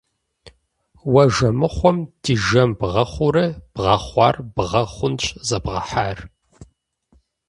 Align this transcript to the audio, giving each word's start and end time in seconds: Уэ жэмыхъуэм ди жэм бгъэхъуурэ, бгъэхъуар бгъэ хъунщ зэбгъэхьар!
Уэ 1.11 1.23
жэмыхъуэм 1.33 1.97
ди 2.21 2.33
жэм 2.45 2.69
бгъэхъуурэ, 2.79 3.45
бгъэхъуар 3.73 4.35
бгъэ 4.55 4.83
хъунщ 4.93 5.23
зэбгъэхьар! 5.47 6.17